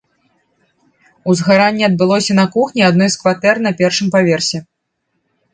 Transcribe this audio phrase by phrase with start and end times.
[1.33, 4.57] Узгаранне адбылося на кухні адной з кватэр на першым паверсе.